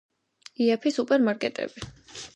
იაფი 0.65 0.93
სუპერ 0.97 1.23
მარკეტები 1.29 1.89